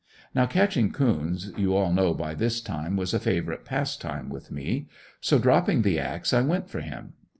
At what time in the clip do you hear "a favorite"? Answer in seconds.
3.13-3.65